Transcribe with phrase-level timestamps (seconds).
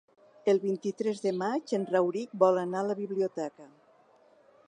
[0.53, 3.71] El vint-i-tres de maig en Rauric vol anar a la biblioteca.